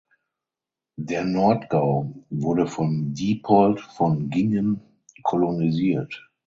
[0.97, 4.81] Der Nordgau wurde von Diepold von Giengen
[5.21, 6.27] kolonisiert.